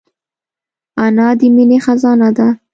[1.05, 2.47] انا د مینې خزانه ده